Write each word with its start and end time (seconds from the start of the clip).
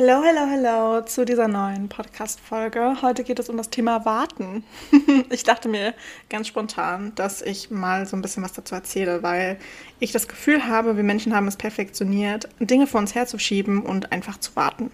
Hallo, 0.00 0.22
hallo, 0.24 0.48
hallo 0.48 1.00
zu 1.06 1.24
dieser 1.24 1.48
neuen 1.48 1.88
Podcast-Folge. 1.88 3.02
Heute 3.02 3.24
geht 3.24 3.40
es 3.40 3.48
um 3.48 3.56
das 3.56 3.68
Thema 3.68 4.04
Warten. 4.04 4.62
ich 5.30 5.42
dachte 5.42 5.68
mir 5.68 5.92
ganz 6.30 6.46
spontan, 6.46 7.12
dass 7.16 7.42
ich 7.42 7.72
mal 7.72 8.06
so 8.06 8.16
ein 8.16 8.22
bisschen 8.22 8.44
was 8.44 8.52
dazu 8.52 8.76
erzähle, 8.76 9.24
weil 9.24 9.58
ich 9.98 10.12
das 10.12 10.28
Gefühl 10.28 10.68
habe, 10.68 10.96
wir 10.96 11.02
Menschen 11.02 11.34
haben 11.34 11.48
es 11.48 11.56
perfektioniert, 11.56 12.48
Dinge 12.60 12.86
vor 12.86 13.00
uns 13.00 13.16
herzuschieben 13.16 13.82
und 13.82 14.12
einfach 14.12 14.38
zu 14.38 14.54
warten. 14.54 14.92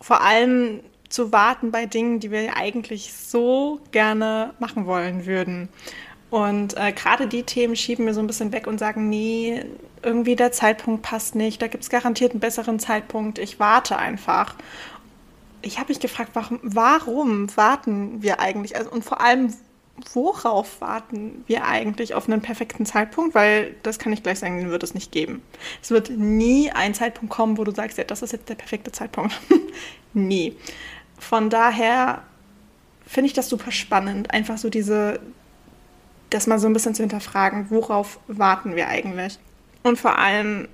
Vor 0.00 0.20
allem 0.20 0.80
zu 1.08 1.30
warten 1.30 1.70
bei 1.70 1.86
Dingen, 1.86 2.18
die 2.18 2.32
wir 2.32 2.56
eigentlich 2.56 3.12
so 3.12 3.78
gerne 3.92 4.52
machen 4.58 4.86
wollen 4.86 5.26
würden. 5.26 5.68
Und 6.30 6.76
äh, 6.76 6.90
gerade 6.90 7.28
die 7.28 7.44
Themen 7.44 7.76
schieben 7.76 8.04
wir 8.04 8.14
so 8.14 8.20
ein 8.20 8.26
bisschen 8.26 8.50
weg 8.50 8.66
und 8.66 8.78
sagen, 8.78 9.08
nee, 9.08 9.64
irgendwie 10.02 10.36
der 10.36 10.52
Zeitpunkt 10.52 11.02
passt 11.02 11.34
nicht, 11.34 11.60
da 11.60 11.66
gibt 11.66 11.84
es 11.84 11.90
garantiert 11.90 12.32
einen 12.32 12.40
besseren 12.40 12.78
Zeitpunkt, 12.78 13.38
ich 13.38 13.58
warte 13.58 13.96
einfach. 13.98 14.54
Ich 15.62 15.78
habe 15.78 15.88
mich 15.88 16.00
gefragt, 16.00 16.30
warum, 16.34 16.60
warum 16.62 17.56
warten 17.56 18.22
wir 18.22 18.40
eigentlich? 18.40 18.76
Also, 18.76 18.90
und 18.90 19.04
vor 19.04 19.20
allem, 19.20 19.52
worauf 20.12 20.80
warten 20.80 21.44
wir 21.46 21.64
eigentlich 21.64 22.14
auf 22.14 22.28
einen 22.28 22.40
perfekten 22.40 22.86
Zeitpunkt? 22.86 23.34
Weil 23.34 23.74
das 23.82 23.98
kann 23.98 24.12
ich 24.12 24.22
gleich 24.22 24.38
sagen, 24.38 24.58
den 24.58 24.70
wird 24.70 24.82
es 24.82 24.94
nicht 24.94 25.10
geben. 25.10 25.42
Es 25.82 25.90
wird 25.90 26.10
nie 26.10 26.70
ein 26.70 26.94
Zeitpunkt 26.94 27.34
kommen, 27.34 27.58
wo 27.58 27.64
du 27.64 27.72
sagst, 27.72 27.98
ja, 27.98 28.04
das 28.04 28.22
ist 28.22 28.32
jetzt 28.32 28.48
der 28.48 28.54
perfekte 28.54 28.92
Zeitpunkt. 28.92 29.38
nie. 30.12 30.56
Von 31.18 31.50
daher 31.50 32.22
finde 33.06 33.26
ich 33.26 33.32
das 33.32 33.48
super 33.48 33.72
spannend, 33.72 34.30
einfach 34.32 34.58
so 34.58 34.70
diese, 34.70 35.18
das 36.30 36.46
mal 36.46 36.58
so 36.58 36.66
ein 36.66 36.72
bisschen 36.72 36.94
zu 36.94 37.02
hinterfragen, 37.02 37.70
worauf 37.70 38.20
warten 38.28 38.76
wir 38.76 38.88
eigentlich? 38.88 39.38
Und 39.88 39.98
vor 39.98 40.18
allem, 40.18 40.68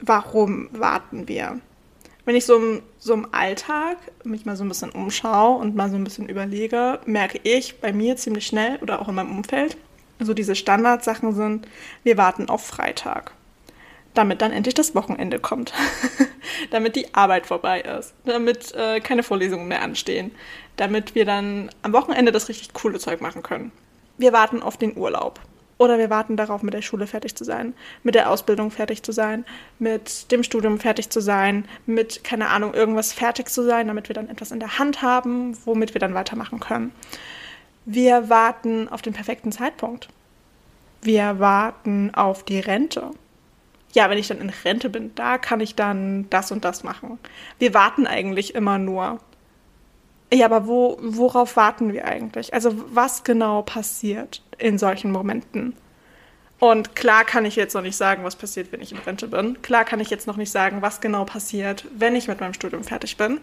warum 0.00 0.68
warten 0.72 1.28
wir? 1.28 1.60
Wenn 2.24 2.36
ich 2.36 2.44
so 2.44 2.56
im, 2.56 2.82
so 2.98 3.14
im 3.14 3.32
Alltag 3.32 3.98
mich 4.24 4.44
mal 4.44 4.56
so 4.56 4.64
ein 4.64 4.68
bisschen 4.68 4.90
umschaue 4.90 5.58
und 5.58 5.74
mal 5.74 5.90
so 5.90 5.96
ein 5.96 6.04
bisschen 6.04 6.28
überlege, 6.28 7.00
merke 7.06 7.40
ich 7.42 7.80
bei 7.80 7.92
mir 7.92 8.16
ziemlich 8.16 8.46
schnell 8.46 8.78
oder 8.82 9.00
auch 9.00 9.08
in 9.08 9.14
meinem 9.14 9.36
Umfeld, 9.36 9.76
so 10.20 10.34
diese 10.34 10.54
Standardsachen 10.54 11.34
sind, 11.34 11.68
wir 12.04 12.16
warten 12.16 12.48
auf 12.48 12.64
Freitag, 12.64 13.32
damit 14.14 14.40
dann 14.40 14.52
endlich 14.52 14.74
das 14.74 14.94
Wochenende 14.94 15.40
kommt, 15.40 15.72
damit 16.70 16.94
die 16.94 17.12
Arbeit 17.14 17.46
vorbei 17.46 17.80
ist, 17.80 18.14
damit 18.24 18.72
äh, 18.74 19.00
keine 19.00 19.24
Vorlesungen 19.24 19.66
mehr 19.66 19.82
anstehen, 19.82 20.32
damit 20.76 21.16
wir 21.16 21.24
dann 21.24 21.70
am 21.82 21.92
Wochenende 21.92 22.30
das 22.30 22.48
richtig 22.48 22.72
coole 22.72 22.98
Zeug 23.00 23.20
machen 23.20 23.42
können 23.42 23.72
wir 24.18 24.32
warten 24.32 24.62
auf 24.62 24.76
den 24.76 24.96
Urlaub. 24.96 25.40
Oder 25.82 25.98
wir 25.98 26.10
warten 26.10 26.36
darauf, 26.36 26.62
mit 26.62 26.74
der 26.74 26.80
Schule 26.80 27.08
fertig 27.08 27.34
zu 27.34 27.42
sein, 27.42 27.74
mit 28.04 28.14
der 28.14 28.30
Ausbildung 28.30 28.70
fertig 28.70 29.02
zu 29.02 29.10
sein, 29.10 29.44
mit 29.80 30.30
dem 30.30 30.44
Studium 30.44 30.78
fertig 30.78 31.10
zu 31.10 31.20
sein, 31.20 31.64
mit, 31.86 32.22
keine 32.22 32.50
Ahnung, 32.50 32.72
irgendwas 32.72 33.12
fertig 33.12 33.48
zu 33.48 33.64
sein, 33.64 33.88
damit 33.88 34.08
wir 34.08 34.14
dann 34.14 34.28
etwas 34.28 34.52
in 34.52 34.60
der 34.60 34.78
Hand 34.78 35.02
haben, 35.02 35.58
womit 35.64 35.92
wir 35.92 35.98
dann 35.98 36.14
weitermachen 36.14 36.60
können. 36.60 36.92
Wir 37.84 38.28
warten 38.30 38.88
auf 38.88 39.02
den 39.02 39.12
perfekten 39.12 39.50
Zeitpunkt. 39.50 40.08
Wir 41.00 41.40
warten 41.40 42.14
auf 42.14 42.44
die 42.44 42.60
Rente. 42.60 43.10
Ja, 43.92 44.08
wenn 44.08 44.18
ich 44.18 44.28
dann 44.28 44.40
in 44.40 44.50
Rente 44.50 44.88
bin, 44.88 45.12
da 45.16 45.36
kann 45.36 45.58
ich 45.58 45.74
dann 45.74 46.30
das 46.30 46.52
und 46.52 46.64
das 46.64 46.84
machen. 46.84 47.18
Wir 47.58 47.74
warten 47.74 48.06
eigentlich 48.06 48.54
immer 48.54 48.78
nur 48.78 49.18
ja, 50.32 50.46
aber 50.46 50.66
wo, 50.66 50.96
worauf 51.02 51.56
warten 51.56 51.92
wir 51.92 52.06
eigentlich? 52.06 52.54
Also 52.54 52.72
was 52.94 53.22
genau 53.22 53.60
passiert 53.60 54.42
in 54.62 54.78
solchen 54.78 55.10
Momenten? 55.10 55.74
Und 56.58 56.94
klar 56.94 57.24
kann 57.24 57.44
ich 57.44 57.56
jetzt 57.56 57.74
noch 57.74 57.82
nicht 57.82 57.96
sagen, 57.96 58.22
was 58.22 58.36
passiert, 58.36 58.70
wenn 58.70 58.80
ich 58.80 58.92
in 58.92 58.98
Rente 58.98 59.26
bin. 59.26 59.60
Klar 59.62 59.84
kann 59.84 59.98
ich 59.98 60.10
jetzt 60.10 60.28
noch 60.28 60.36
nicht 60.36 60.52
sagen, 60.52 60.80
was 60.80 61.00
genau 61.00 61.24
passiert, 61.24 61.84
wenn 61.98 62.14
ich 62.14 62.28
mit 62.28 62.40
meinem 62.40 62.54
Studium 62.54 62.84
fertig 62.84 63.16
bin. 63.16 63.40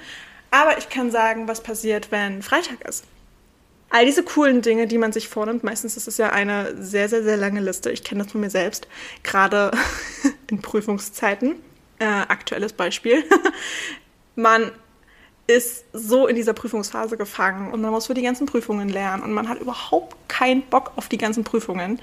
Aber 0.52 0.78
ich 0.78 0.88
kann 0.88 1.12
sagen, 1.12 1.47
was 1.47 1.62
passiert, 1.62 2.12
wenn 2.12 2.41
Freitag 2.41 2.81
ist. 2.88 3.03
All 3.90 4.06
diese 4.06 4.24
coolen 4.24 4.62
Dinge, 4.62 4.88
die 4.88 4.97
man 4.97 5.12
sich 5.12 5.28
vornimmt, 5.28 5.66
meistens 5.66 5.97
ist 5.97 6.07
es 6.07 6.18
ja 6.18 6.30
eine 6.30 6.81
sehr, 6.81 7.09
sehr, 7.09 7.24
sehr 7.24 7.36
lange 7.36 7.59
Liste. 7.59 7.91
Ich 7.91 8.06
kenne 8.06 8.24
das 8.24 8.31
von 8.31 8.40
mir 8.40 8.50
selbst, 8.50 8.88
gerade 9.24 9.72
in 10.50 10.62
Prüfungszeiten. 10.62 11.56
Äh, 12.00 12.06
aktuelles 12.06 12.72
Beispiel. 12.72 13.25
man 14.36 14.72
ist 15.49 15.85
so 15.93 16.27
in 16.27 16.35
dieser 16.35 16.53
Prüfungsphase 16.53 17.17
gefangen 17.17 17.73
und 17.73 17.81
man 17.81 17.91
muss 17.91 18.07
für 18.07 18.13
die 18.13 18.21
ganzen 18.21 18.45
Prüfungen 18.45 18.87
lernen 18.87 19.23
und 19.23 19.33
man 19.33 19.49
hat 19.49 19.59
überhaupt 19.59 20.15
keinen 20.29 20.61
Bock 20.61 20.91
auf 20.95 21.09
die 21.09 21.17
ganzen 21.17 21.43
Prüfungen 21.43 21.99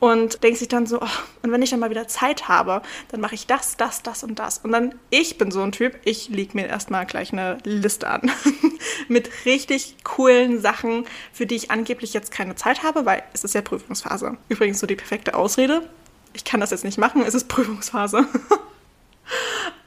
und 0.00 0.42
denkt 0.42 0.58
sich 0.58 0.66
dann 0.66 0.86
so, 0.86 1.00
oh, 1.00 1.08
und 1.42 1.52
wenn 1.52 1.62
ich 1.62 1.70
dann 1.70 1.78
mal 1.78 1.90
wieder 1.90 2.08
Zeit 2.08 2.48
habe, 2.48 2.82
dann 3.10 3.20
mache 3.20 3.36
ich 3.36 3.46
das, 3.46 3.76
das, 3.76 4.02
das 4.02 4.24
und 4.24 4.38
das. 4.38 4.58
Und 4.58 4.72
dann, 4.72 4.94
ich 5.10 5.38
bin 5.38 5.52
so 5.52 5.62
ein 5.62 5.72
Typ, 5.72 5.98
ich 6.04 6.30
lege 6.30 6.56
mir 6.56 6.66
erstmal 6.66 7.06
gleich 7.06 7.32
eine 7.32 7.58
Liste 7.64 8.08
an 8.08 8.30
mit 9.08 9.30
richtig 9.44 9.96
coolen 10.02 10.60
Sachen, 10.60 11.06
für 11.32 11.46
die 11.46 11.54
ich 11.54 11.70
angeblich 11.70 12.12
jetzt 12.12 12.32
keine 12.32 12.56
Zeit 12.56 12.82
habe, 12.82 13.06
weil 13.06 13.22
es 13.32 13.44
ist 13.44 13.54
ja 13.54 13.60
Prüfungsphase. 13.60 14.36
Übrigens 14.48 14.80
so 14.80 14.86
die 14.86 14.96
perfekte 14.96 15.34
Ausrede. 15.34 15.88
Ich 16.32 16.44
kann 16.44 16.60
das 16.60 16.70
jetzt 16.70 16.84
nicht 16.84 16.98
machen, 16.98 17.22
es 17.22 17.34
ist 17.34 17.46
Prüfungsphase. 17.46 18.18
um, 18.18 18.26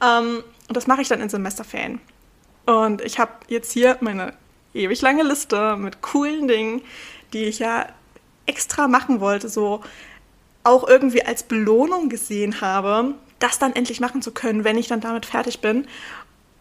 ähm, 0.00 0.44
und 0.68 0.76
das 0.76 0.86
mache 0.86 1.02
ich 1.02 1.08
dann 1.08 1.20
in 1.20 1.28
Semesterferien. 1.28 2.00
Und 2.66 3.02
ich 3.02 3.18
habe 3.18 3.32
jetzt 3.48 3.72
hier 3.72 3.98
meine 4.00 4.34
ewig 4.72 5.00
lange 5.02 5.22
Liste 5.22 5.76
mit 5.76 6.02
coolen 6.02 6.48
Dingen, 6.48 6.82
die 7.32 7.44
ich 7.44 7.58
ja 7.58 7.86
extra 8.46 8.88
machen 8.88 9.20
wollte, 9.20 9.48
so 9.48 9.82
auch 10.62 10.86
irgendwie 10.88 11.22
als 11.22 11.42
Belohnung 11.42 12.08
gesehen 12.08 12.60
habe, 12.60 13.14
das 13.38 13.58
dann 13.58 13.74
endlich 13.74 14.00
machen 14.00 14.22
zu 14.22 14.32
können, 14.32 14.64
wenn 14.64 14.78
ich 14.78 14.88
dann 14.88 15.00
damit 15.00 15.26
fertig 15.26 15.60
bin. 15.60 15.86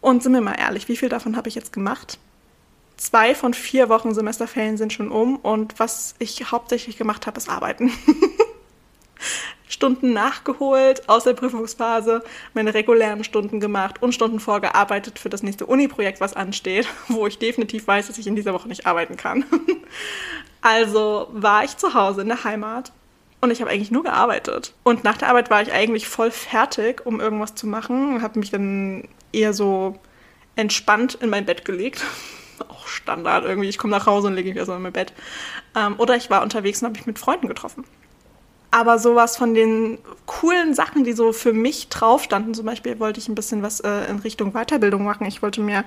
Und 0.02 0.22
sind 0.22 0.34
wir 0.34 0.42
mal 0.42 0.60
ehrlich, 0.60 0.90
wie 0.90 0.98
viel 0.98 1.10
davon 1.10 1.38
habe 1.38 1.48
ich 1.48 1.56
jetzt 1.56 1.72
gemacht? 1.72 2.20
Zwei 2.98 3.34
von 3.34 3.54
vier 3.54 3.90
Wochen 3.90 4.14
Semesterferien 4.14 4.78
sind 4.78 4.92
schon 4.92 5.10
um 5.10 5.38
und 5.38 5.80
was 5.80 6.16
ich 6.20 6.52
hauptsächlich 6.52 6.98
gemacht 6.98 7.26
habe, 7.26 7.38
ist 7.38 7.50
arbeiten. 7.50 7.92
Stunden 9.74 10.14
nachgeholt 10.14 11.10
aus 11.10 11.24
der 11.24 11.34
Prüfungsphase, 11.34 12.24
meine 12.54 12.74
regulären 12.74 13.24
Stunden 13.24 13.60
gemacht 13.60 14.02
und 14.02 14.14
Stunden 14.14 14.40
vorgearbeitet 14.40 15.20
für 15.20 15.30
das 15.30 15.44
nächste 15.44 15.66
Uni-Projekt, 15.66 16.22
was 16.22 16.36
ansteht, 16.36 16.88
wo 17.10 17.28
ich 17.28 17.40
definitiv 17.40 17.88
weiß, 17.88 18.08
dass 18.08 18.18
ich 18.18 18.28
in 18.28 18.36
dieser 18.36 18.54
Woche 18.54 18.68
nicht 18.68 18.86
arbeiten 18.86 19.18
kann. 19.18 19.46
Also 20.66 21.28
war 21.34 21.66
ich 21.66 21.76
zu 21.76 21.94
Hause 21.94 22.22
in 22.22 22.30
der 22.30 22.46
Heimat 22.46 22.94
und 23.42 23.52
ich 23.52 23.60
habe 23.60 23.70
eigentlich 23.70 23.92
nur 23.92 24.04
gearbeitet. 24.04 24.74
Und 24.84 25.04
nach 25.04 25.18
der 25.18 25.28
Arbeit 25.28 25.50
war 25.50 25.62
ich 25.62 25.74
eigentlich 25.74 26.08
voll 26.08 26.32
fertig, 26.32 27.06
um 27.06 27.20
irgendwas 27.20 27.54
zu 27.54 27.68
machen. 27.68 28.22
Habe 28.22 28.40
mich 28.40 28.50
dann 28.50 29.10
eher 29.34 29.52
so 29.52 30.00
entspannt 30.56 31.16
in 31.16 31.30
mein 31.30 31.46
Bett 31.46 31.66
gelegt. 31.66 32.06
Auch 32.70 32.88
Standard 32.88 33.44
irgendwie. 33.44 33.68
Ich 33.68 33.78
komme 33.78 33.92
nach 33.92 34.06
Hause 34.06 34.28
und 34.28 34.36
lege 34.36 34.48
mich 34.48 34.58
erstmal 34.58 34.78
in 34.78 34.84
mein 34.84 34.94
Bett. 34.94 35.12
Ähm, 35.76 35.96
oder 35.98 36.16
ich 36.16 36.30
war 36.30 36.42
unterwegs 36.42 36.82
und 36.82 36.88
habe 36.88 36.98
mich 36.98 37.08
mit 37.08 37.20
Freunden 37.20 37.50
getroffen. 37.50 37.84
Aber 38.74 38.98
sowas 38.98 39.38
von 39.38 39.54
den 39.54 40.00
coolen 40.26 40.74
Sachen, 40.74 41.04
die 41.04 41.14
so 41.14 41.32
für 41.32 41.54
mich 41.54 41.90
drauf 41.90 42.24
standen, 42.24 42.56
zum 42.56 42.66
Beispiel 42.66 43.00
wollte 43.00 43.20
ich 43.20 43.30
ein 43.30 43.36
bisschen 43.36 43.62
was 43.62 43.82
äh, 43.82 44.10
in 44.10 44.18
Richtung 44.18 44.54
Weiterbildung 44.54 45.04
machen. 45.04 45.28
Ich 45.28 45.44
wollte 45.44 45.62
mir 45.62 45.86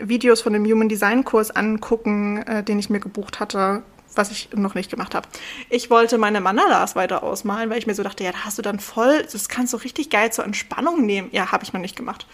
Videos 0.00 0.40
von 0.40 0.54
dem 0.54 0.64
Human 0.64 0.88
Design 0.88 1.24
Kurs 1.24 1.50
angucken, 1.50 2.38
äh, 2.38 2.64
den 2.64 2.78
ich 2.78 2.88
mir 2.88 3.00
gebucht 3.00 3.38
hatte, 3.38 3.82
was 4.14 4.30
ich 4.30 4.48
noch 4.54 4.74
nicht 4.74 4.90
gemacht 4.90 5.14
habe. 5.14 5.28
Ich 5.68 5.90
wollte 5.90 6.16
meine 6.16 6.40
Mandalas 6.40 6.96
weiter 6.96 7.22
ausmalen, 7.22 7.68
weil 7.68 7.76
ich 7.76 7.86
mir 7.86 7.94
so 7.94 8.02
dachte, 8.02 8.24
ja, 8.24 8.32
da 8.32 8.46
hast 8.46 8.56
du 8.56 8.62
dann 8.62 8.80
voll, 8.80 9.26
das 9.30 9.50
kannst 9.50 9.74
du 9.74 9.76
richtig 9.76 10.08
geil 10.08 10.32
zur 10.32 10.46
Entspannung 10.46 11.04
nehmen. 11.04 11.28
Ja, 11.32 11.52
habe 11.52 11.64
ich 11.64 11.74
noch 11.74 11.82
nicht 11.82 11.96
gemacht. 11.96 12.26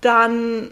Dann 0.00 0.70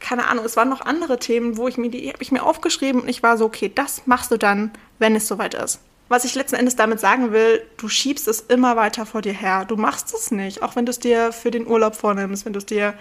keine 0.00 0.26
Ahnung, 0.28 0.44
es 0.44 0.54
waren 0.54 0.68
noch 0.68 0.82
andere 0.82 1.18
Themen, 1.18 1.56
wo 1.56 1.66
ich 1.66 1.78
mir 1.78 1.90
die 1.90 2.10
habe 2.10 2.22
ich 2.22 2.30
mir 2.30 2.42
aufgeschrieben 2.42 3.00
und 3.00 3.08
ich 3.08 3.22
war 3.22 3.38
so, 3.38 3.46
okay, 3.46 3.72
das 3.74 4.06
machst 4.06 4.30
du 4.30 4.36
dann, 4.36 4.70
wenn 4.98 5.16
es 5.16 5.26
soweit 5.26 5.54
ist 5.54 5.80
Was 6.10 6.24
ich 6.24 6.34
letzten 6.34 6.56
Endes 6.56 6.74
damit 6.74 6.98
sagen 6.98 7.30
will, 7.30 7.62
du 7.76 7.88
schiebst 7.88 8.26
es 8.26 8.40
immer 8.40 8.74
weiter 8.74 9.06
vor 9.06 9.22
dir 9.22 9.32
her. 9.32 9.64
Du 9.64 9.76
machst 9.76 10.12
es 10.12 10.32
nicht, 10.32 10.60
auch 10.60 10.74
wenn 10.74 10.84
du 10.84 10.90
es 10.90 10.98
dir 10.98 11.30
für 11.30 11.52
den 11.52 11.68
Urlaub 11.68 11.94
vornimmst, 11.94 12.44
wenn 12.44 12.52
du 12.52 12.58
es 12.58 12.66
dir 12.66 12.94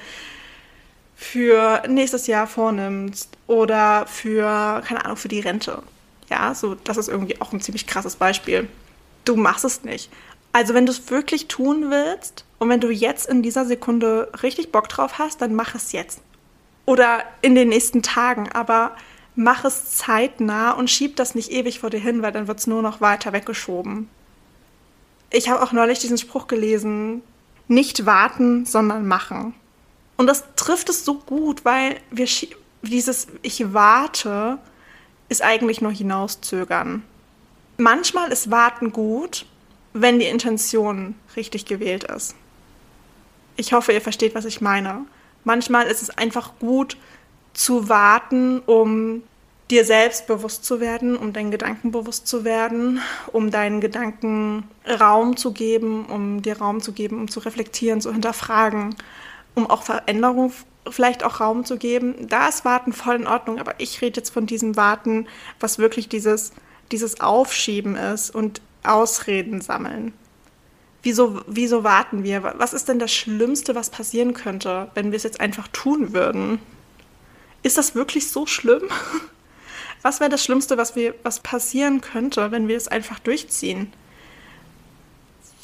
für 1.16 1.82
nächstes 1.88 2.28
Jahr 2.28 2.46
vornimmst 2.46 3.36
oder 3.48 4.06
für, 4.06 4.84
keine 4.86 5.06
Ahnung, 5.06 5.18
für 5.18 5.28
die 5.28 5.40
Rente. 5.40 5.82
Ja, 6.30 6.54
so, 6.54 6.76
das 6.76 6.98
ist 6.98 7.10
irgendwie 7.10 7.42
auch 7.42 7.52
ein 7.52 7.62
ziemlich 7.62 7.88
krasses 7.88 8.16
Beispiel. 8.16 8.70
Du 9.26 9.36
machst 9.36 9.66
es 9.66 9.84
nicht. 9.84 10.12
Also, 10.54 10.76
wenn 10.76 10.86
du 10.86 10.92
es 10.92 11.10
wirklich 11.10 11.48
tun 11.48 11.90
willst 11.90 12.46
und 12.60 12.70
wenn 12.70 12.80
du 12.80 12.92
jetzt 12.92 13.28
in 13.28 13.42
dieser 13.42 13.66
Sekunde 13.66 14.32
richtig 14.44 14.72
Bock 14.72 14.88
drauf 14.88 15.18
hast, 15.18 15.42
dann 15.42 15.56
mach 15.56 15.74
es 15.74 15.94
jetzt. 15.94 16.22
Oder 16.86 17.24
in 17.42 17.56
den 17.56 17.70
nächsten 17.70 18.04
Tagen. 18.04 18.52
Aber 18.52 18.96
mach 19.40 19.64
es 19.64 19.96
zeitnah 19.96 20.72
und 20.72 20.90
schieb 20.90 21.16
das 21.16 21.34
nicht 21.34 21.50
ewig 21.50 21.80
vor 21.80 21.90
dir 21.90 22.00
hin, 22.02 22.22
weil 22.22 22.34
dann 22.34 22.50
wird 22.50 22.60
es 22.60 22.68
nur 22.68 22.82
noch 22.82 23.00
weiter 23.00 23.32
weggeschoben. 23.32 24.10
Ich 25.32 25.50
habe 25.50 25.64
auch 25.64 25.72
neulich 25.72 26.00
diesen 26.00 26.18
Spruch 26.18 26.48
gelesen, 26.48 27.22
nicht 27.70 28.06
warten, 28.06 28.66
sondern 28.66 29.08
machen. 29.08 29.54
Und 30.18 30.28
das 30.28 30.44
trifft 30.58 30.90
es 30.90 31.06
so 31.06 31.14
gut, 31.16 31.64
weil 31.64 32.02
wir 32.12 32.28
dieses 32.82 33.28
Ich 33.42 33.74
warte 33.74 34.58
ist 35.30 35.42
eigentlich 35.42 35.80
nur 35.80 35.92
hinauszögern. 35.94 37.04
Manchmal 37.78 38.34
ist 38.34 38.52
Warten 38.52 38.92
gut, 38.92 39.46
wenn 39.94 40.20
die 40.20 40.26
Intention 40.26 41.16
richtig 41.38 41.64
gewählt 41.64 42.04
ist. 42.04 42.36
Ich 43.56 43.72
hoffe, 43.72 43.94
ihr 43.94 44.02
versteht, 44.02 44.36
was 44.36 44.44
ich 44.44 44.60
meine. 44.60 45.06
Manchmal 45.46 45.88
ist 45.88 46.02
es 46.02 46.10
einfach 46.10 46.60
gut 46.60 46.98
zu 47.54 47.88
warten, 47.88 48.60
um 48.60 49.24
dir 49.72 49.86
selbst 49.86 50.26
bewusst 50.28 50.66
zu 50.66 50.80
werden, 50.80 51.16
um 51.16 51.32
deinen 51.32 51.52
Gedanken 51.52 51.92
bewusst 51.92 52.28
zu 52.28 52.44
werden, 52.44 53.02
um 53.32 53.52
deinen 53.52 53.82
Gedanken 53.82 54.64
Raum 55.00 55.38
zu 55.38 55.54
geben, 55.54 56.06
um 56.06 56.42
dir 56.42 56.58
Raum 56.58 56.82
zu 56.82 56.92
geben, 56.92 57.20
um 57.20 57.28
zu 57.28 57.40
reflektieren, 57.40 58.02
zu 58.02 58.12
hinterfragen, 58.12 58.96
um 59.54 59.70
auch 59.70 59.84
Veränderung 59.84 60.52
vielleicht 60.90 61.24
auch 61.24 61.40
Raum 61.40 61.66
zu 61.66 61.78
geben. 61.78 62.28
Da 62.28 62.48
ist 62.48 62.66
Warten 62.66 62.94
voll 62.94 63.16
in 63.16 63.28
Ordnung, 63.28 63.60
aber 63.60 63.76
ich 63.78 64.02
rede 64.02 64.20
jetzt 64.20 64.32
von 64.32 64.48
diesem 64.48 64.76
Warten, 64.76 65.28
was 65.60 65.78
wirklich 65.78 66.10
dieses, 66.10 66.52
dieses 66.92 67.22
Aufschieben 67.22 67.96
ist 67.96 68.34
und 68.34 68.62
Ausreden 68.84 69.62
sammeln. 69.62 70.14
Wieso, 71.04 71.42
wieso 71.48 71.84
warten 71.84 72.24
wir? 72.24 72.56
Was 72.58 72.74
ist 72.74 72.90
denn 72.90 73.00
das 73.00 73.14
Schlimmste, 73.14 73.76
was 73.76 73.90
passieren 73.90 74.34
könnte, 74.34 74.90
wenn 74.96 75.12
wir 75.12 75.18
es 75.18 75.24
jetzt 75.24 75.40
einfach 75.40 75.68
tun 75.70 76.14
würden? 76.14 76.60
Ist 77.62 77.78
das 77.78 77.94
wirklich 77.94 78.30
so 78.30 78.46
schlimm? 78.46 78.84
Was 80.02 80.20
wäre 80.20 80.30
das 80.30 80.44
Schlimmste, 80.44 80.78
was, 80.78 80.96
wir, 80.96 81.14
was 81.24 81.40
passieren 81.40 82.02
könnte, 82.02 82.52
wenn 82.52 82.68
wir 82.68 82.78
es 82.78 82.88
einfach 82.88 83.20
durchziehen? 83.20 83.92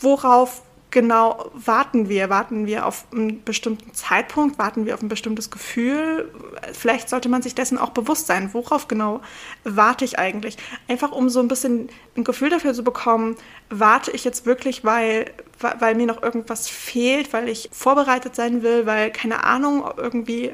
Worauf 0.02 0.62
genau 0.96 1.52
warten 1.54 2.10
wir? 2.10 2.30
Warten 2.30 2.66
wir 2.66 2.86
auf 2.86 3.06
einen 3.12 3.44
bestimmten 3.44 3.94
Zeitpunkt? 3.94 4.58
Warten 4.58 4.86
wir 4.86 4.94
auf 4.94 5.02
ein 5.02 5.10
bestimmtes 5.10 5.52
Gefühl? 5.52 6.32
Vielleicht 6.74 7.10
sollte 7.10 7.30
man 7.30 7.42
sich 7.42 7.54
dessen 7.54 7.78
auch 7.78 7.92
bewusst 7.92 8.28
sein. 8.28 8.50
Worauf 8.54 8.88
genau 8.88 9.22
warte 9.64 10.06
ich 10.06 10.18
eigentlich? 10.18 10.58
Einfach 10.88 11.12
um 11.12 11.30
so 11.30 11.40
ein 11.40 11.48
bisschen 11.48 11.90
ein 12.16 12.24
Gefühl 12.24 12.50
dafür 12.50 12.74
zu 12.74 12.84
bekommen, 12.84 13.36
warte 13.70 14.12
ich 14.12 14.24
jetzt 14.24 14.46
wirklich, 14.46 14.84
weil, 14.84 15.32
weil 15.80 15.96
mir 15.96 16.08
noch 16.08 16.24
irgendwas 16.24 16.68
fehlt, 16.68 17.34
weil 17.34 17.50
ich 17.50 17.70
vorbereitet 17.72 18.36
sein 18.36 18.64
will, 18.64 18.86
weil 18.86 19.12
keine 19.12 19.44
Ahnung, 19.44 19.86
irgendwie 19.98 20.52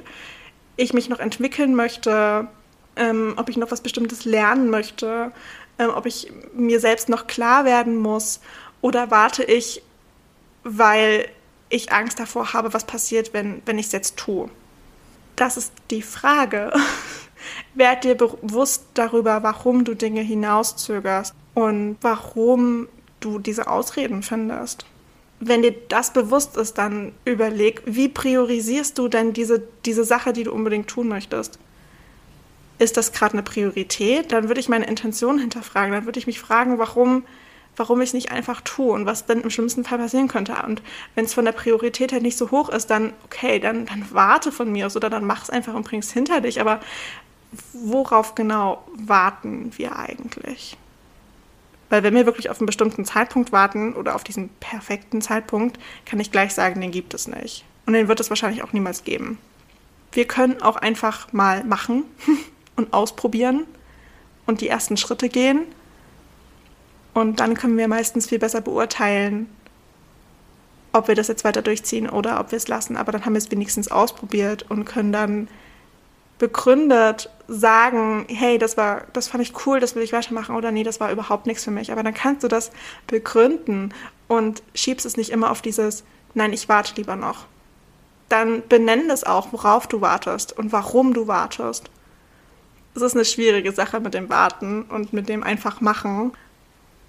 ich 0.75 0.93
mich 0.93 1.07
noch 1.07 1.19
entwickeln 1.19 1.75
möchte, 1.75 2.47
ähm, 2.95 3.33
ob 3.37 3.49
ich 3.49 3.57
noch 3.57 3.71
was 3.71 3.81
Bestimmtes 3.81 4.25
lernen 4.25 4.69
möchte, 4.69 5.31
ähm, 5.79 5.89
ob 5.95 6.05
ich 6.05 6.31
mir 6.53 6.79
selbst 6.79 7.09
noch 7.09 7.27
klar 7.27 7.65
werden 7.65 7.97
muss 7.97 8.39
oder 8.81 9.11
warte 9.11 9.43
ich, 9.43 9.81
weil 10.63 11.27
ich 11.69 11.91
Angst 11.91 12.19
davor 12.19 12.53
habe, 12.53 12.73
was 12.73 12.85
passiert, 12.85 13.33
wenn, 13.33 13.61
wenn 13.65 13.79
ich 13.79 13.87
es 13.87 13.91
jetzt 13.91 14.17
tue. 14.17 14.49
Das 15.35 15.57
ist 15.57 15.73
die 15.89 16.01
Frage. 16.01 16.73
Werd 17.73 18.03
dir 18.03 18.15
bewusst 18.15 18.85
darüber, 18.93 19.41
warum 19.41 19.83
du 19.83 19.95
Dinge 19.95 20.21
hinauszögerst 20.21 21.33
und 21.53 21.97
warum 22.01 22.87
du 23.19 23.39
diese 23.39 23.67
Ausreden 23.67 24.21
findest. 24.21 24.85
Wenn 25.39 25.63
dir 25.63 25.73
das 25.89 26.13
bewusst 26.13 26.57
ist, 26.57 26.77
dann 26.77 27.13
überleg, 27.25 27.81
wie 27.85 28.09
priorisierst 28.09 28.97
du 28.97 29.07
denn 29.07 29.33
diese, 29.33 29.63
diese 29.85 30.03
Sache, 30.03 30.33
die 30.33 30.43
du 30.43 30.51
unbedingt 30.51 30.87
tun 30.87 31.07
möchtest? 31.07 31.57
Ist 32.81 32.97
das 32.97 33.11
gerade 33.11 33.33
eine 33.33 33.43
Priorität? 33.43 34.31
Dann 34.31 34.47
würde 34.47 34.59
ich 34.59 34.67
meine 34.67 34.87
Intention 34.87 35.37
hinterfragen. 35.37 35.93
Dann 35.93 36.05
würde 36.05 36.17
ich 36.17 36.25
mich 36.25 36.39
fragen, 36.39 36.79
warum, 36.79 37.23
warum 37.75 38.01
ich 38.01 38.09
es 38.09 38.13
nicht 38.13 38.31
einfach 38.31 38.61
tue 38.61 38.91
und 38.91 39.05
was 39.05 39.27
dann 39.27 39.41
im 39.41 39.51
schlimmsten 39.51 39.83
Fall 39.83 39.99
passieren 39.99 40.27
könnte. 40.27 40.55
Und 40.65 40.81
wenn 41.13 41.25
es 41.25 41.33
von 41.33 41.45
der 41.45 41.51
Priorität 41.51 42.11
her 42.11 42.21
nicht 42.21 42.37
so 42.37 42.49
hoch 42.49 42.69
ist, 42.69 42.89
dann 42.89 43.13
okay, 43.23 43.59
dann, 43.59 43.85
dann 43.85 44.07
warte 44.11 44.51
von 44.51 44.71
mir 44.71 44.87
aus 44.87 44.95
oder 44.95 45.11
dann 45.11 45.25
mach 45.25 45.43
es 45.43 45.51
einfach 45.51 45.75
und 45.75 45.85
bring 45.85 45.99
es 45.99 46.11
hinter 46.11 46.41
dich. 46.41 46.59
Aber 46.59 46.79
worauf 47.73 48.33
genau 48.33 48.83
warten 48.95 49.71
wir 49.77 49.95
eigentlich? 49.95 50.77
Weil 51.89 52.01
wenn 52.01 52.15
wir 52.15 52.25
wirklich 52.25 52.49
auf 52.49 52.59
einen 52.59 52.65
bestimmten 52.65 53.05
Zeitpunkt 53.05 53.51
warten 53.51 53.93
oder 53.93 54.15
auf 54.15 54.23
diesen 54.23 54.49
perfekten 54.59 55.21
Zeitpunkt, 55.21 55.77
kann 56.05 56.19
ich 56.19 56.31
gleich 56.31 56.53
sagen, 56.53 56.81
den 56.81 56.91
gibt 56.91 57.13
es 57.13 57.27
nicht. 57.27 57.63
Und 57.85 57.93
den 57.93 58.07
wird 58.07 58.19
es 58.21 58.29
wahrscheinlich 58.29 58.63
auch 58.63 58.73
niemals 58.73 59.03
geben. 59.03 59.37
Wir 60.13 60.25
können 60.25 60.61
auch 60.61 60.77
einfach 60.77 61.31
mal 61.31 61.63
machen 61.63 62.05
und 62.75 62.93
ausprobieren 62.93 63.65
und 64.45 64.61
die 64.61 64.67
ersten 64.67 64.97
Schritte 64.97 65.29
gehen. 65.29 65.63
Und 67.13 67.39
dann 67.39 67.55
können 67.55 67.77
wir 67.77 67.87
meistens 67.87 68.27
viel 68.27 68.39
besser 68.39 68.61
beurteilen, 68.61 69.49
ob 70.93 71.07
wir 71.07 71.15
das 71.15 71.27
jetzt 71.27 71.43
weiter 71.43 71.61
durchziehen 71.61 72.09
oder 72.09 72.39
ob 72.39 72.51
wir 72.51 72.57
es 72.57 72.67
lassen. 72.67 72.97
Aber 72.97 73.11
dann 73.11 73.25
haben 73.25 73.33
wir 73.33 73.39
es 73.39 73.51
wenigstens 73.51 73.89
ausprobiert 73.89 74.65
und 74.69 74.85
können 74.85 75.11
dann 75.11 75.47
begründet 76.37 77.29
sagen, 77.47 78.25
hey, 78.27 78.57
das 78.57 78.75
war, 78.75 79.03
das 79.13 79.27
fand 79.27 79.43
ich 79.43 79.65
cool, 79.65 79.79
das 79.79 79.95
will 79.95 80.01
ich 80.01 80.11
weitermachen 80.11 80.55
oder 80.55 80.71
nee, 80.71 80.83
das 80.83 80.99
war 80.99 81.11
überhaupt 81.11 81.45
nichts 81.45 81.63
für 81.63 81.71
mich. 81.71 81.91
Aber 81.91 82.01
dann 82.01 82.13
kannst 82.13 82.43
du 82.43 82.47
das 82.47 82.71
begründen 83.07 83.93
und 84.27 84.63
schiebst 84.73 85.05
es 85.05 85.17
nicht 85.17 85.29
immer 85.29 85.51
auf 85.51 85.61
dieses, 85.61 86.03
nein, 86.33 86.51
ich 86.51 86.67
warte 86.67 86.95
lieber 86.95 87.15
noch. 87.15 87.45
Dann 88.27 88.63
benenn 88.67 89.09
es 89.09 89.23
auch, 89.23 89.51
worauf 89.51 89.87
du 89.87 90.01
wartest 90.01 90.57
und 90.57 90.71
warum 90.71 91.13
du 91.13 91.27
wartest 91.27 91.91
es 92.95 93.01
ist 93.01 93.15
eine 93.15 93.25
schwierige 93.25 93.71
Sache 93.71 93.99
mit 93.99 94.13
dem 94.13 94.29
Warten 94.29 94.83
und 94.83 95.13
mit 95.13 95.29
dem 95.29 95.43
einfach 95.43 95.81
machen. 95.81 96.33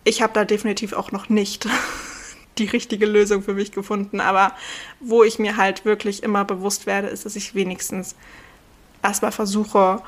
Ich 0.05 0.23
habe 0.23 0.33
da 0.33 0.45
definitiv 0.45 0.93
auch 0.93 1.13
noch 1.13 1.29
nicht 1.29 1.67
die 2.59 2.67
richtige 2.67 3.07
Lösung 3.07 3.43
für 3.43 3.55
mich 3.55 3.73
gefunden, 3.73 4.21
aber 4.21 4.53
wo 5.01 5.23
ich 5.23 5.39
mir 5.39 5.57
halt 5.57 5.85
wirklich 5.85 6.23
immer 6.23 6.45
bewusst 6.45 6.87
werde, 6.87 7.09
ist, 7.09 7.25
dass 7.25 7.37
ich 7.37 7.55
wenigstens 7.55 8.15
erstmal 9.03 9.33
versuche 9.33 10.03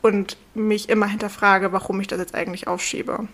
und 0.00 0.36
mich 0.54 0.88
immer 0.88 1.06
hinterfrage, 1.06 1.72
warum 1.72 2.00
ich 2.00 2.08
das 2.08 2.18
jetzt 2.18 2.34
eigentlich 2.34 2.66
aufschiebe. 2.66 3.28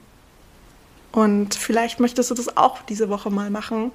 Und 1.13 1.55
vielleicht 1.55 2.01
möchtest 2.01 2.31
du 2.31 2.35
das 2.35 2.57
auch 2.57 2.83
diese 2.83 3.09
Woche 3.09 3.31
mal 3.31 3.49
machen 3.49 3.93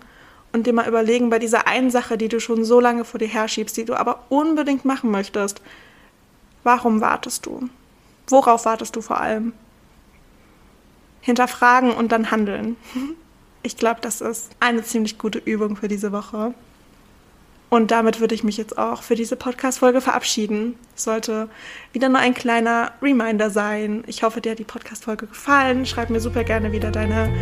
und 0.52 0.66
dir 0.66 0.74
mal 0.74 0.88
überlegen, 0.88 1.30
bei 1.30 1.40
dieser 1.40 1.68
einen 1.68 1.92
Sache, 1.92 2.18
die 2.18 2.28
du 2.28 2.40
schon 2.40 2.66
so 2.66 2.80
lange 2.80 3.06
vor 3.06 3.20
dir 3.20 3.28
herschiebst, 3.28 3.78
die 3.78 3.86
du 3.86 3.94
aber 3.94 4.24
unbedingt 4.30 4.86
machen 4.86 5.12
möchtest, 5.12 5.62
warum 6.64 7.02
wartest 7.02 7.46
du? 7.46 7.70
Worauf 8.28 8.66
wartest 8.66 8.96
du 8.96 9.02
vor 9.02 9.20
allem? 9.20 9.54
Hinterfragen 11.22 11.92
und 11.92 12.12
dann 12.12 12.32
handeln. 12.32 12.76
Ich 13.66 13.78
glaube, 13.78 14.02
das 14.02 14.20
ist 14.20 14.52
eine 14.60 14.84
ziemlich 14.84 15.18
gute 15.18 15.40
Übung 15.40 15.78
für 15.78 15.88
diese 15.88 16.12
Woche. 16.12 16.54
Und 17.70 17.90
damit 17.90 18.20
würde 18.20 18.36
ich 18.36 18.44
mich 18.44 18.58
jetzt 18.58 18.78
auch 18.78 19.02
für 19.02 19.16
diese 19.16 19.36
Podcast-Folge 19.36 20.02
verabschieden. 20.02 20.76
Sollte 20.94 21.50
wieder 21.92 22.08
nur 22.08 22.20
ein 22.20 22.34
kleiner 22.34 22.92
Reminder 23.02 23.50
sein. 23.50 24.04
Ich 24.06 24.22
hoffe, 24.22 24.42
dir 24.42 24.52
hat 24.52 24.60
die 24.60 24.64
Podcast-Folge 24.64 25.26
gefallen. 25.26 25.86
Schreib 25.86 26.12
mir 26.12 26.20
super 26.20 26.44
gerne 26.44 26.72
wieder 26.72 26.92
deine 26.92 27.34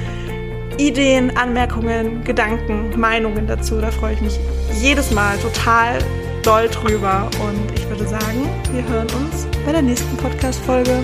Ideen, 0.77 1.35
Anmerkungen, 1.35 2.23
Gedanken, 2.23 2.97
Meinungen 2.97 3.47
dazu. 3.47 3.81
Da 3.81 3.91
freue 3.91 4.13
ich 4.13 4.21
mich 4.21 4.39
jedes 4.79 5.11
Mal 5.11 5.37
total 5.39 5.97
doll 6.43 6.69
drüber. 6.69 7.29
Und 7.43 7.80
würde 8.01 8.09
sagen, 8.09 8.49
wir 8.71 8.87
hören 8.87 9.07
uns 9.11 9.47
bei 9.65 9.71
der 9.71 9.81
nächsten 9.81 10.17
Podcast-Folge. 10.17 11.03